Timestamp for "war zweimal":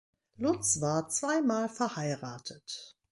0.81-1.69